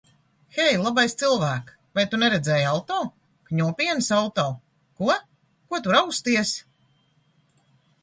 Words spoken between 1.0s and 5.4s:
cilvēk! Vai tu neredzēji auto? Kņopienes auto. Ko?